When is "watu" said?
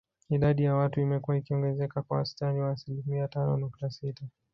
0.75-0.99